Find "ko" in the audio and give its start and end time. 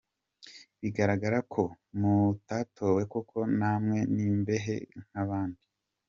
1.53-1.63